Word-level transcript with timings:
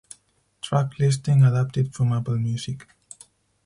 Track 0.63 0.97
listing 0.97 1.43
adapted 1.43 1.93
from 1.93 2.11
Apple 2.13 2.39
Music. 2.39 2.87